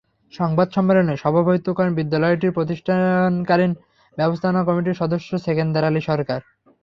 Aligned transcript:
সংবাদ 0.33 0.67
সম্মেলনে 0.75 1.13
সভাপতিত্ব 1.17 1.69
করেন 1.77 1.91
বিদ্যালয়টির 1.95 2.55
প্রতিষ্ঠাকালীন 2.57 3.71
ব্যবস্থাপনা 4.17 4.61
কমিটির 4.67 4.99
সদস্য 5.01 5.29
সেকেন্দার 5.45 5.87
আলী 5.89 6.01
সরকার। 6.09 6.39